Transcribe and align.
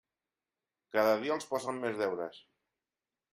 Cada 0.97 1.11
dia 1.25 1.35
els 1.35 1.47
posen 1.51 1.77
més 1.85 2.01
deures. 2.01 2.41